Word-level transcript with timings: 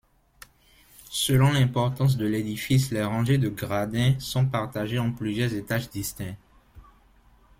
Selon 1.11 1.51
l'importance 1.51 2.17
de 2.17 2.25
l'édifice, 2.25 2.89
les 2.89 3.03
rangées 3.03 3.37
de 3.37 3.49
gradins 3.49 4.19
sont 4.19 4.47
partagées 4.47 4.97
en 4.97 5.11
plusieurs 5.11 5.53
étages 5.53 5.91
distincts. 5.91 6.37